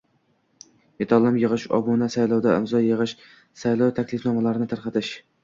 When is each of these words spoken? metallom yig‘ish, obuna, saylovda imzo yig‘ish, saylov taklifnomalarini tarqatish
metallom 1.03 1.37
yig‘ish, 1.41 1.65
obuna, 1.79 2.07
saylovda 2.15 2.57
imzo 2.63 2.81
yig‘ish, 2.87 3.15
saylov 3.67 3.95
taklifnomalarini 4.01 4.71
tarqatish 4.75 5.15